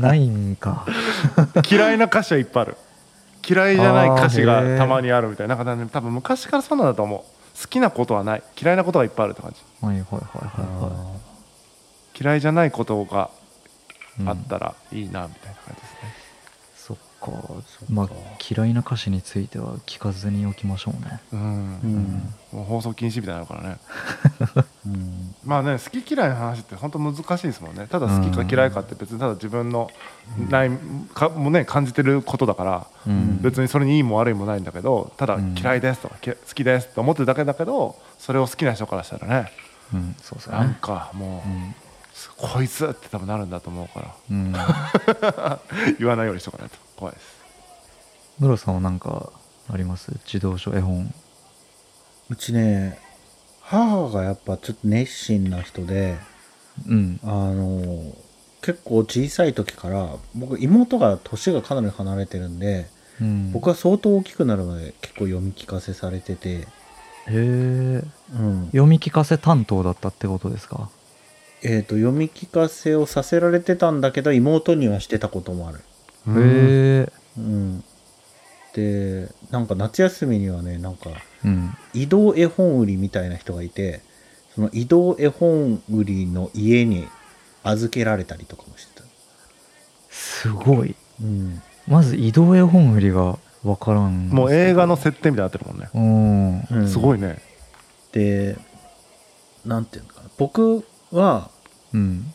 [0.00, 0.86] ないんか。
[1.70, 2.76] 嫌いな歌詞はいっぱいある。
[3.48, 5.56] 嫌いじゃない歌詞がたまにあるみたいな。
[5.56, 7.20] なんかね多分昔からそうなんだと思う
[7.60, 8.42] 好きなことはない。
[8.60, 9.84] 嫌いなことがいっぱいあるって感じ。
[9.84, 11.18] はいはいはいはいは
[12.20, 13.30] 嫌いじゃないことが
[14.26, 16.14] あったらいいなみたいな感じですね、
[16.76, 17.32] そっか。
[17.88, 18.08] まあ
[18.48, 21.20] 嫌いな歌詞については聞かずにおきましょうね。
[21.32, 21.40] うん。
[21.40, 21.44] う
[21.86, 22.34] ん。
[22.52, 23.78] もう放送禁止みたいなのからね。
[24.40, 24.64] う ん
[25.48, 27.86] まあね好き嫌いの話って本当難しいですもんね。
[27.90, 29.88] ただ好きか嫌いかって別にただ自分の
[30.50, 30.70] ない
[31.14, 33.40] かもね感じてることだからうん。
[33.40, 35.56] 別にそれにいいも悪いもないんだけどただうん。
[35.58, 39.50] 嫌いですとかき好きですと思ってるだけだけどそれを好きな人からしたらね
[39.94, 40.14] うん。
[40.20, 41.74] そうっすよなんねかもううん。
[42.36, 44.14] こいつって多分なるんだと思うから。
[44.30, 44.52] うん。
[45.98, 46.76] 言わないようにしとかないと。
[46.96, 47.38] 怖いです。
[48.38, 49.30] ムロさんは何か
[49.72, 50.12] あります？
[50.26, 51.12] 児童書絵本。
[52.28, 52.98] うちね
[53.70, 56.16] 母がやっぱちょっと熱心な人で
[56.88, 57.20] うん。
[57.22, 58.02] あの
[58.62, 62.86] 結構小さい時から僕妹が年がかなり離れてるんで
[63.20, 63.52] うん。
[63.52, 66.66] 僕は相当大きくなるまで結構読み聞かせされてて、へ
[67.28, 67.34] え。
[67.34, 68.66] うん。
[68.66, 70.88] 読み聞かせ担当だったってことですか？
[71.62, 75.80] えー、と読み聞かせをさせられてたんだけど妹にはしてたこともある。
[76.26, 77.12] うんへえ。
[77.36, 77.84] うん、
[78.72, 81.16] でなんか夏休みにはねなんかうん
[81.94, 84.00] 移動絵本売りみたいな人がいて
[84.54, 87.06] その移動絵本売りの家に
[87.62, 89.04] 預けられたりとかもしてた。
[90.10, 90.96] すごい。
[91.22, 91.62] うん。
[91.86, 94.28] まず移動絵本売りが分からん。
[94.30, 95.88] もう映画の設定みたいになってるもんね。
[96.70, 96.78] うん。
[96.80, 96.88] うん。
[96.88, 97.38] すごいね。
[98.12, 98.56] で
[99.64, 100.30] なんていうのかな。
[100.38, 101.50] 僕は
[101.92, 102.32] うん。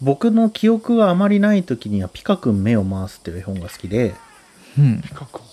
[0.00, 4.14] 僕の記憶があまりない時には「ピカ君目を回す」っていう絵本が好きで
[4.76, 5.02] うん。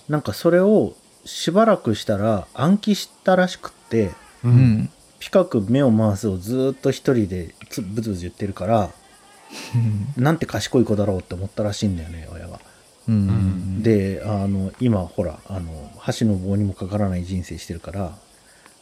[0.10, 0.94] なんかそれを
[1.26, 4.12] しばらくしたら暗記したらしくって
[4.44, 4.54] ううん。
[4.84, 8.90] ん「ピカ君目を回す」をずーっと一人でつブツブツ言ってるから
[9.76, 12.60] うん なんて賢い子だろうって思ったらしいんだよね親が。
[13.08, 13.84] うん。
[13.84, 18.16] であの今ほらあの箸の棒にもかからない人生してるから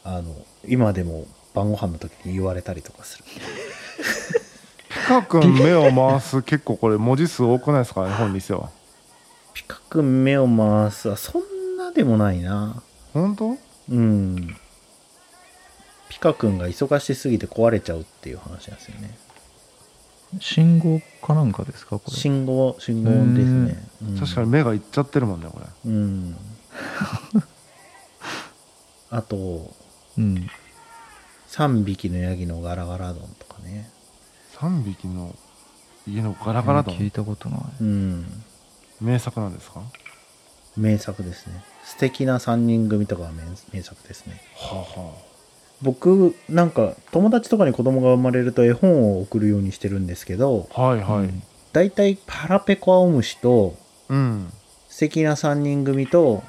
[0.04, 0.34] あの
[0.66, 3.24] 今でも晩ご飯の時に言われたりとかする。
[4.88, 8.70] ピカ君目を回す結構これ文字数多くないですか絵本にしては。
[9.52, 11.42] ピカ君目を回すはそん
[11.90, 12.82] なでもないな。
[13.12, 13.56] 本当？
[13.90, 14.56] うん。
[16.08, 19.18] ピカ君が忙しすぎて壊れちゃうっていう話なんですよね。
[20.40, 21.98] 信号かなんかですか？
[21.98, 22.16] これ。
[22.16, 24.18] 信号信号音ですね、うん。
[24.20, 25.66] 確かに目がいっちゃってるもんねこれ。
[25.90, 26.36] うん。
[29.10, 29.74] あと
[30.16, 30.48] うん。
[31.48, 33.90] 3匹のヤギのガラガラ丼とかね。
[34.54, 35.34] 3匹の
[36.06, 37.60] 家のガラガラ聞い丼たことない。
[37.80, 38.42] うん。
[39.00, 39.80] 名作なんですか？
[39.80, 39.86] は
[40.80, 41.62] 名作ですね。
[41.84, 44.40] 素敵な3人組とかは名名作ですね。
[44.62, 45.12] あは
[45.82, 51.18] 僕なんか友達とかに子供が生まれると絵本を送るようにしてるんですけどあはいはい。
[51.20, 51.42] うん。
[51.72, 53.76] だいたいパラペコアオムシと
[54.08, 54.52] うん。
[54.88, 56.42] 素敵な3人組と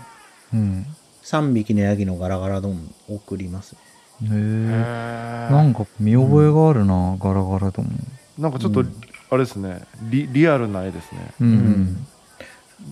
[0.53, 0.85] うん。
[1.23, 3.75] 3匹のヤギのガラガラ丼を送ります。
[3.75, 4.27] へえ。
[4.27, 5.47] へえ。
[5.51, 7.89] なんか見覚えがあるな、ガラガラとも
[8.37, 9.01] なんかちょっとうん。
[9.29, 9.83] あれですね。
[10.09, 11.33] リリアルな絵ですね。
[11.39, 12.07] うん、うん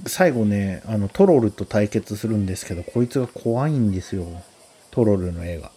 [0.08, 4.26] 最後ねあのトロルと対決するんですけどこいつが怖いんですよ。
[4.92, 5.72] トロルの絵が。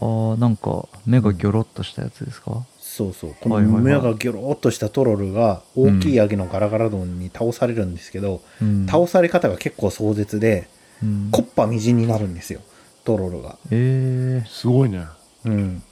[0.00, 3.34] ああなんか目がギョロっとしたやつですか、そうそう。
[3.40, 8.86] この目がギョロっとしたトロルが大きいヤギのガラガラ丼に倒されるんですけど、うん。
[8.86, 10.68] 倒され方が結構壮絶で
[11.02, 11.28] うん。
[11.32, 12.60] コッパみじんになるんですよ
[13.04, 13.56] トロルが。
[13.70, 15.04] ええすごいね。
[15.44, 15.82] うん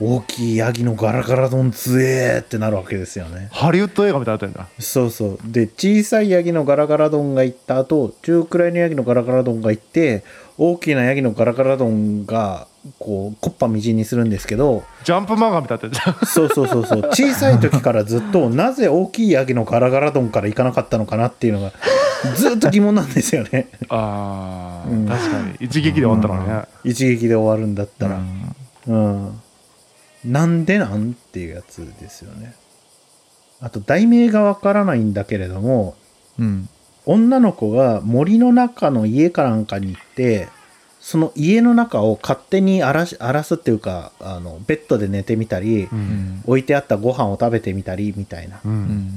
[0.00, 3.48] 大きいヤギのガラガラ丼つえーってなるわけですよね。
[3.50, 4.68] ハリウッド映画みたいになってんだ。
[4.78, 5.38] そうそう。
[5.44, 10.22] で小さいヤギのガラガラ丼が行った後中くらいのヤギのガラガラ丼が行って
[10.56, 12.68] 大きなヤギのガラガラ丼が
[13.00, 17.02] こうコッパみじんにするんですけどジャンプ漫画みたいになってんそうそうそうそう。
[17.12, 21.72] 小さい時からずっとなぜ大きいヤギのガラガラ丼から行かなかったのかなっていうのが
[22.36, 23.68] ずっと疑問なんですよね。
[23.88, 25.06] あー、うん。
[25.08, 25.56] 確かに。
[25.60, 28.16] 一撃で終わったのにね、一撃で終わるんだったら。
[28.16, 28.54] うん。
[28.88, 28.92] う
[29.28, 29.40] ん、
[30.28, 32.54] なんでなんっていうやつですよね。
[33.60, 35.96] あと題名がわからないんだけれども
[36.38, 36.68] うん。
[37.06, 40.48] 女の子が森の中の家かなんかに行って
[41.00, 46.00] その家の中を勝手に荒らし荒らすっていうかあのベッドで寝てみたり、ううん。
[46.00, 48.60] ん置いてあったご飯を食べてみたりみたいな。
[48.64, 48.74] ううん。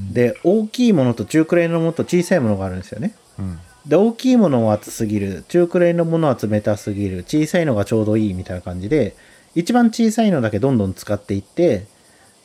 [0.09, 3.13] んで大きいものと中くらいのものと小さいものがあるんですよね。
[3.37, 3.59] うん。
[3.85, 9.15] で大きいものは厚すぎる中くらいのものは冷たすぎる小さいのがちょうどいいみたいな感じで
[9.55, 11.85] 一番小さいのだけどんどん使っていって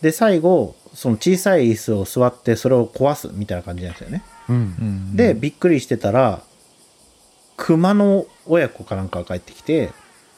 [0.03, 4.23] で最後その小さい椅子を座ってそれを壊すみたいな感じなんですよね。
[4.49, 4.57] うん。
[4.57, 4.59] う
[5.13, 6.43] んでびっくりしてたら
[7.57, 9.91] 熊の親子かなんかが帰ってきて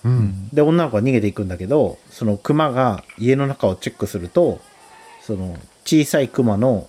[0.04, 0.14] ううん。
[0.20, 4.60] んで女の子が逃げていくんだけどその熊が家の中をチェックすると
[5.22, 6.88] その小さい熊の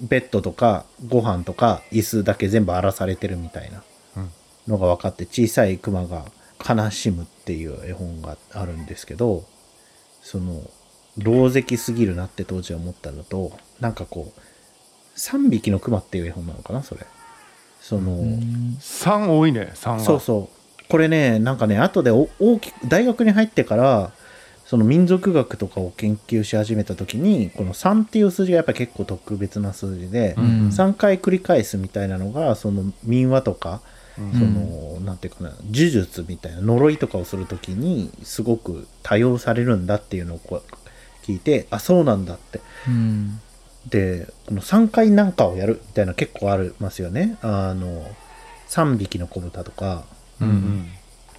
[0.00, 3.82] ベッドとかご飯とか椅子だけ全部荒らされてるみたいな
[4.16, 4.30] うん。
[4.68, 6.24] のが分かって小さい熊が
[6.68, 9.44] 悲しむっていう絵本があるんですけど
[10.22, 10.62] その
[11.18, 14.40] 老石すぎるなって当時は思ったのとなんかこう
[15.18, 17.06] 3匹の熊っていう絵本なのかなそれ。
[17.80, 20.00] その、うん3多いね3は。
[20.00, 20.88] そうそう。
[20.88, 24.12] これねなんかね後でお大きく大学に入ってから
[24.64, 30.44] その民族学とかを研究し始めた時にこの3っていう数字がやっぱり結構特別な数字で、うん。
[30.68, 33.82] 3回繰り返すみたいなのがその民話とか、
[34.18, 34.32] うん。
[34.32, 40.62] そのなんていうかな呪術みたいな呪いとかをする時にすごく多用されるんだっていうのをこう
[41.26, 42.60] 聞いてあそうなんだって。
[42.88, 43.40] うん。
[43.88, 47.36] でこの3回なんかをやるみたいな結構ありますよね。
[47.42, 48.06] あの
[48.68, 50.04] 3匹の子豚とか。
[50.40, 50.88] うんうん。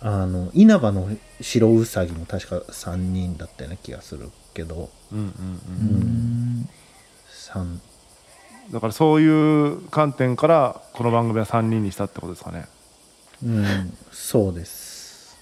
[0.02, 1.10] あの稲葉の
[1.40, 4.90] 白うさぎも確か3人だったような気がするけど。
[5.12, 5.32] うんうんう
[5.70, 6.60] うん。
[6.62, 6.70] ん
[7.54, 7.78] 3
[8.72, 12.66] だからそういう観点からこの番組は3人にしたってことですかね。
[13.44, 15.38] うんそうです。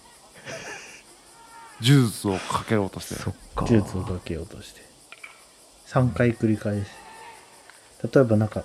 [1.81, 3.15] 呪術をかけようとして。
[3.15, 3.65] そっか。
[3.65, 4.81] 呪術をかけようとして。
[5.87, 6.87] 3回繰り返し。
[8.11, 8.63] 例えばなんか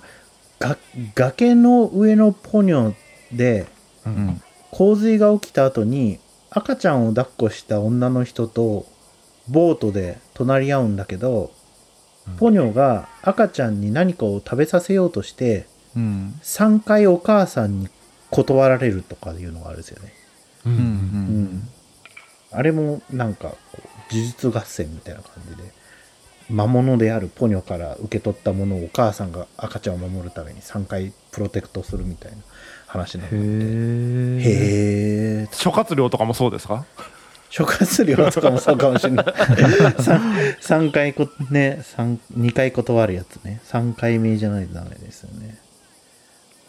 [0.59, 0.77] が
[1.13, 2.93] 崖の上のポニョ
[3.31, 3.67] で
[4.05, 4.15] ううん。
[4.27, 4.41] ん
[4.71, 8.85] 洪水が起きた後に赤ちゃんを抱っこした女の人と
[9.47, 11.56] ボートで隣り合うんだけど、うん
[12.39, 17.89] ポニョが赤ちゃんに何かを食べさせようとしてうん3回お母さんに
[18.29, 20.13] 断られるとかいうのがあるんですよね。
[20.65, 20.71] うん。
[20.73, 20.79] うん。
[20.79, 20.85] うんう
[21.55, 21.69] ん
[22.51, 23.55] あれもなんか
[24.09, 25.63] 呪術合戦みたいな感じで
[26.49, 32.37] 魔物であるポニョから受け取ったものをお母さんが赤ちゃんを守るために3回プロテクトするみたいな
[32.87, 36.85] 話なのへえへえ諸葛亮とかもそうですか？
[37.49, 39.25] 諸葛亮とかもそうかもしれない。
[39.97, 43.61] 3, 三回こね三2回断るやつね。
[43.65, 45.57] 3回目じゃないとダメですよね。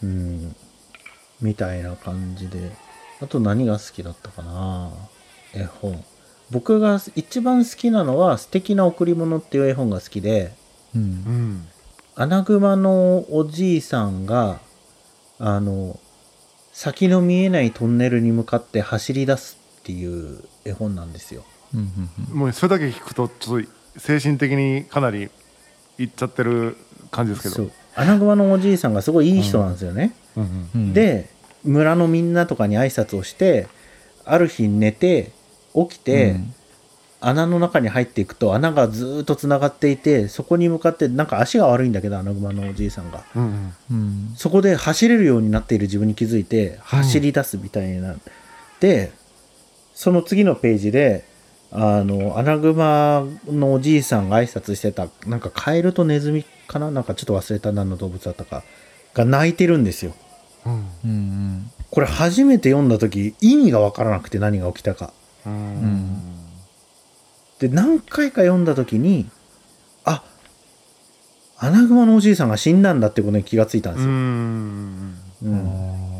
[0.03, 0.55] うん。
[1.41, 2.71] みたいな感じで。
[3.21, 4.91] あと何が好きだったかな。
[5.53, 6.03] 絵本。
[6.51, 10.53] 僕が一番好きなのは「素敵な贈り物」っていう絵本が好きで。
[10.95, 11.67] ううんん。
[12.15, 14.59] アナグマのおじいさんが
[15.37, 15.99] あの
[16.73, 21.43] 先の見えないトンネルに向かって走り出すっていう絵本なんですよ。
[21.73, 22.39] うんうんうん。
[22.39, 25.29] もうそれだけ聞くとちょっと精神的にかなり
[25.97, 26.77] いっちゃってる
[27.11, 27.55] 感じですけど。
[27.55, 27.71] そう。
[27.95, 30.13] アナグマのおじいさんがすごいいい人なんですよね。
[30.35, 30.93] うんうんうん。
[30.93, 31.29] で
[31.63, 33.67] 村のみんなとかに挨拶をして
[34.25, 35.31] ある日寝て
[35.73, 36.53] 起きて、うん。
[37.21, 43.23] 穴の中に入っていくと穴がずーっとつながっていてそこに向かってなんか足が悪いんだけどアナグマのおじいさんが。
[43.35, 43.73] うんうん。
[43.91, 48.13] うんそこで走れるようになっている自分に気づいて走り出すみたいにな。
[48.13, 49.11] って、
[49.99, 51.25] その次のページで
[51.73, 56.89] あのアナグマのおじいさんが挨拶してたなんかカエルとネズミかな？
[56.89, 58.63] なんかちょっと忘れた何の動物だったか。
[59.13, 60.15] が泣いてるんですよ。
[60.65, 60.73] うん。
[60.73, 61.71] うんうん。
[61.91, 65.11] これ初めて読んだ時意味が分からなくて何が起きたか。
[65.45, 65.53] うん。
[65.83, 66.21] ん
[67.59, 69.29] で何回か読んだ時に
[70.05, 70.23] あ
[71.57, 75.17] アナグマのおじいさんが死んだんだってことに気がついたんですよ、うん。
[75.43, 76.18] うん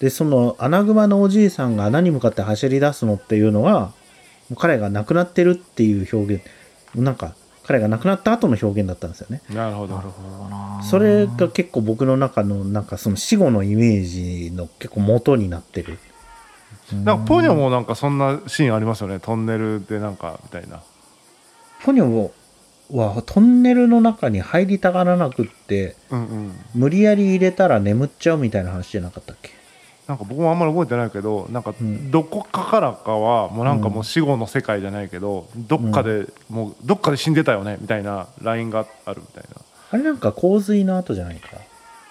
[0.00, 3.92] でそのアナグマのおじいさんが穴に向かって走り出すのっていうのは
[4.48, 6.44] もう彼が亡くなってるっていう表現
[6.94, 7.34] なんか
[7.64, 9.42] 彼が亡くなった後の表現だったんですよね。
[9.50, 9.96] なるほど。
[9.96, 10.82] なるほどな。
[10.82, 14.04] それが結構僕の中のなんかその死後のイメー
[14.48, 15.98] ジの結構元になってる。
[17.04, 19.20] なんかポニョもなんかそんなシーンありますよね。
[19.20, 20.80] トンネルでなんかみたいな。
[21.84, 22.30] ポニョ
[22.90, 26.52] はトンネルの中に入りたがらなくってうんうん。
[26.74, 29.50] 無理やり入れたら眠っちゃうみたいな話じゃなかったっけ？
[30.08, 32.10] なんか僕もあんまり覚えてないけどなんかうん。
[32.10, 39.60] どこかからかはもうなんかもう死後の世界じゃないけどどっかでもうどっかで死んでたよねみたいなラインがあるみたいな。
[39.90, 41.50] あれなんか洪水の後じゃないか。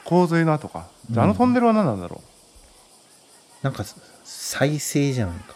[0.05, 0.88] 洪水の後か。
[1.10, 2.21] じゃああのトンネルは何なんだろ
[3.63, 3.83] なんか
[4.23, 5.55] 再生じゃないか。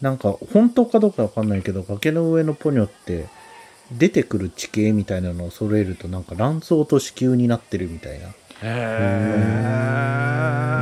[0.00, 3.26] なんか本当かどうかわかんないけど崖の上のポニョって
[3.90, 8.28] 出てくる地形みたいなのを揃えるとなんか卵巣と子宮になってるみたいな
[8.62, 9.72] うへ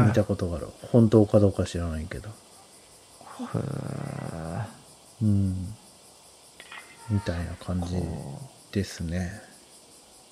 [0.07, 0.69] 見たことがある。
[0.93, 2.31] 本当かどうか知らないけど。
[5.23, 5.75] うん。
[7.11, 7.97] みたいな感じ
[8.73, 9.33] ですね。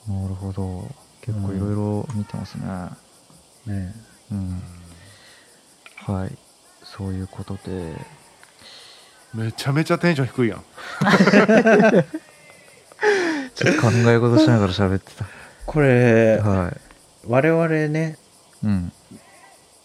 [0.06, 0.88] なるほど。
[1.22, 2.64] 結構いろいろ見てますね。
[3.66, 3.94] ね。
[4.30, 4.62] うん、
[5.96, 6.36] はい。
[6.82, 7.94] そういうことで。
[9.34, 10.64] めちゃめちゃテンション低いやん。
[13.54, 15.10] ちょっと考え事しながら喋って
[15.66, 16.87] これたはい
[17.28, 18.18] 我々ね
[18.64, 18.92] うん、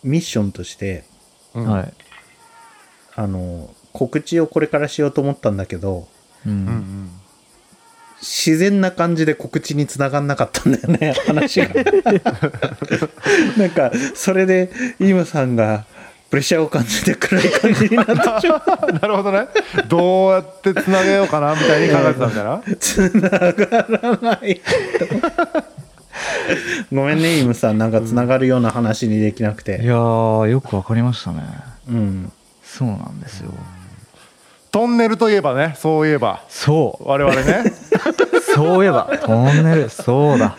[0.04, 1.04] ミッションとして
[1.54, 1.68] うん。
[1.68, 1.94] はい。
[3.16, 6.08] あの告知をこれからしようと思ったんだけど
[6.46, 7.12] うん、うんうん。
[8.22, 11.68] 自然な感じで告知につながんなかったんだよね 話が。
[13.58, 15.86] なんかそれでイムさんが
[16.30, 19.48] プレッシャーを感じて暗い感じになってしまうなるほどね。
[19.88, 22.64] どうやってつなげようかなみたいに考えてたみたいな。
[22.80, 24.62] つながらない
[26.94, 27.78] ごめんねイムさん。
[27.78, 31.44] なんかつながるような話にできなくいてやーよくわかりましたね。
[31.90, 32.32] うん。
[32.64, 33.52] そうなんですよ。
[34.72, 36.42] トンネルといえばねそういえば。
[36.50, 37.08] そう。
[37.08, 37.72] 我々ね。
[38.56, 39.10] そういえば。
[39.24, 39.90] トンネル。
[39.90, 40.58] そうだ。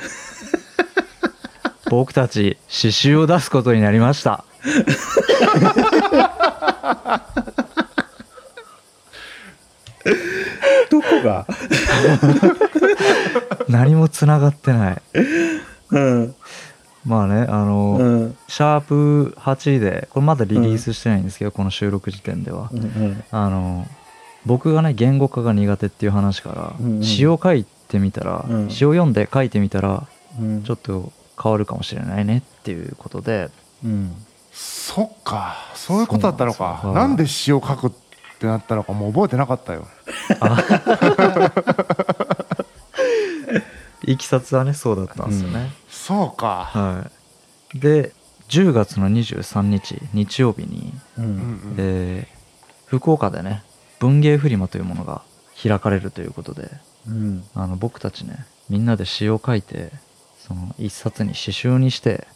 [1.90, 4.44] 僕たち刺繍を出すことになりました。
[10.90, 11.46] どこが？
[13.68, 15.02] 何もつながってない
[15.94, 16.34] うん。
[17.06, 18.36] まあねあの、うん。
[18.48, 23.24] シャープ8でこれまだリリースしてないんですけど、この収録時点では、うんうん。
[23.30, 23.86] あの
[24.46, 27.02] 僕がね言語化が苦手っていう話から、うんうん。
[27.02, 28.70] 詩を書いてみたら、うん。
[28.70, 30.06] 詩を読んで書いてみたら
[30.40, 30.62] うん。
[30.62, 33.50] ちょっと変わるかもしれないねっていうことで。
[33.84, 34.12] うん。
[34.52, 35.56] そっか。
[35.74, 36.80] そういうことだったのか。
[36.94, 37.90] なんんです詩を書くっ
[38.38, 39.86] てなったのかもう覚えてなかったよ。
[44.06, 45.72] いきさつはねそうだったんですよね、
[46.04, 46.68] そうか。
[46.70, 47.10] は
[47.74, 47.78] い。
[47.78, 48.12] で
[48.48, 51.74] 10月の23日日曜日に、ううんん。
[51.78, 52.34] えー
[52.86, 53.64] 福岡でね
[53.98, 55.22] 文芸フリマというものが
[55.60, 56.68] 開かれるということで
[57.08, 57.42] うん。
[57.54, 59.90] あの僕たちねみんなで詩を書いて
[60.46, 62.26] その一冊に詩集にして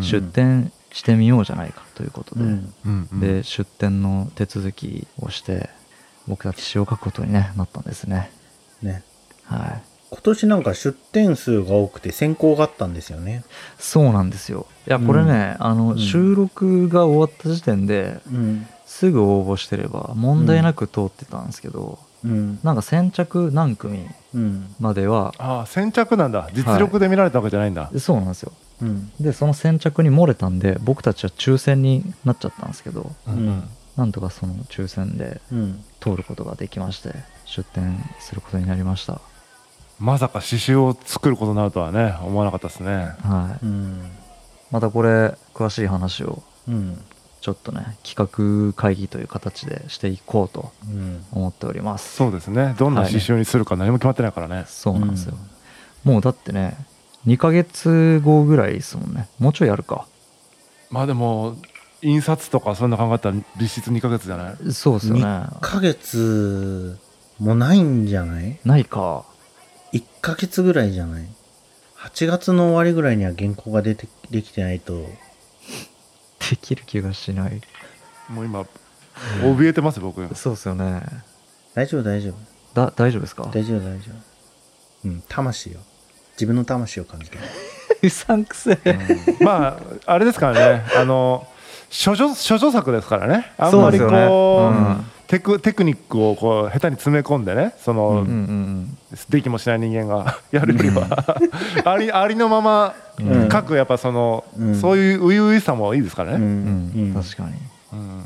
[0.00, 2.74] 出展してみようじゃないかということで、うん。
[2.86, 3.20] うんうん。
[3.20, 5.68] で出展の手続きをして
[6.28, 8.30] 僕たち詩を書くことに、ね、なったんですね。
[8.82, 9.02] ね。
[9.44, 13.44] はい今年なんか出店数が多くて選考があったんですよね。
[13.78, 14.66] そうなんですよ。
[14.86, 15.98] いやこれね、あのうん。
[15.98, 18.66] 収録が終わった時点でうん。
[18.86, 22.58] すぐ応募してれば問題なく通ってたんですけど、うん。
[22.62, 24.74] なんか先着何組うん。
[24.78, 26.48] まではああ先着なんだ。
[26.52, 28.52] 実力で見られたわけじゃないんだ、そうなんですよ。
[28.82, 29.10] うん。
[29.20, 33.68] でその先着に漏れたんで僕たちは抽選になっちゃったんですけどうん。
[33.96, 35.84] なんとかその抽選でうん。
[36.00, 37.12] 通ることができまして
[37.44, 39.20] 出店することになりました
[39.98, 43.14] まさか刺繍を作ることになるとはね思わなかったですね。
[43.22, 43.64] はい。
[43.64, 44.10] うん。
[44.70, 46.98] またこれ詳しい話をうん。
[47.40, 51.24] ちょっとね企画会議という形でしていこうとうん。
[51.32, 52.16] 思っております。
[52.16, 52.74] そうですね。
[52.78, 55.34] どんな刺繍にするか何も決まってないからね、そうなんですよ、
[56.02, 56.76] もうだってね
[57.26, 59.28] 2ヶ月後ぐらいですもんね。
[59.38, 60.06] もうちょいやるか。
[60.90, 61.56] まあでも
[62.02, 64.72] 印刷とかそんな考えたら実質2ヶ月じゃない？
[64.72, 65.22] そうですよね。
[65.22, 66.98] 2ヶ月
[67.38, 68.58] もないんじゃない？
[68.64, 69.24] ないか
[69.92, 71.24] ?1 ヶ月ぐらいじゃない
[71.98, 74.94] ？8月の終わりぐらいには原稿が出てできてないと。
[76.50, 77.60] できる気がしない。
[78.28, 78.64] もう今
[79.42, 80.22] 怯えてます僕。
[80.34, 81.02] そうですよね。
[81.74, 82.34] 大丈夫大丈夫。
[82.74, 83.44] だ大丈夫ですか？
[83.52, 84.12] 大丈夫大丈
[85.04, 85.08] 夫。
[85.08, 85.80] うん魂よ
[86.32, 87.36] 自分の魂を感じて。
[87.36, 87.42] る
[88.02, 88.98] うさんくせえ。
[89.40, 90.84] まああれですからね。
[90.96, 91.46] あの
[92.04, 93.52] 処女処女作ですからね。
[93.58, 95.04] あんまりこうそうですよね。
[95.28, 98.98] テクテクニックをこう下手に詰め込んでねその、うんうんうん
[99.28, 101.06] できもしない人間が やるよりは
[101.84, 103.48] ありありのままうん。
[103.50, 104.80] 書くやっぱその、うん。
[104.80, 106.42] そういう初々しさもいいですからね、うん。
[106.42, 107.22] うん、うん。
[107.22, 107.52] 確かに。
[107.92, 108.24] うん。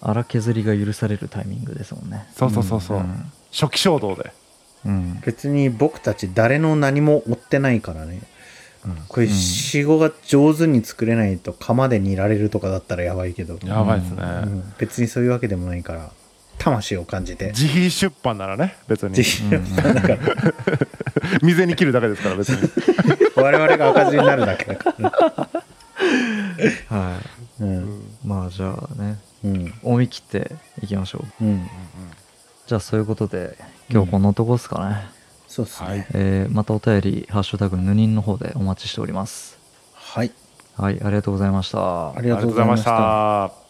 [0.00, 2.26] 荒削りが許されるタイミングですもんね。
[2.36, 3.32] そうそうそうそう、うん。
[3.50, 4.32] 初期衝動で、
[4.84, 5.20] うん。
[5.24, 8.20] 別に僕たち誰の何も追ってないからね。
[9.08, 14.74] これ死後が上手に作れないと釜で煮られるとかだったらやばいけど、やばいですね、うん。
[14.78, 16.10] 別にそういうわけでもないから
[16.58, 17.46] 魂を感じて。
[17.48, 19.14] 自費出版ならね別に。
[19.14, 19.58] ぜひだ
[20.00, 20.08] か。
[20.08, 20.18] ら
[21.40, 22.68] 未然に切るだけですから別に。
[23.36, 25.06] 我々が赤字になるだけだから、
[26.88, 27.18] は
[27.60, 27.84] うん。
[28.24, 29.74] いまあじゃあねうん。
[29.82, 30.52] 思い切って
[30.82, 31.44] いきましょう。
[31.44, 31.68] うん、
[32.66, 33.56] じゃあそういうことで
[33.90, 35.06] 今日こんなとこですかね、
[35.46, 35.88] そうっすね。
[35.88, 36.06] はい。
[36.14, 39.58] えーまたお便り「ハッシュタグぬにん」の方でお待ちしております。
[39.94, 40.30] はい、
[40.76, 42.10] はいありがとうございました。
[42.10, 43.65] ありがとうございました